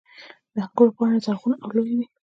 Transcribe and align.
•د 0.53 0.55
انګورو 0.65 0.95
پاڼې 0.97 1.17
زرغون 1.25 1.53
او 1.63 1.69
لویې 1.75 1.95
وي. 1.97 2.05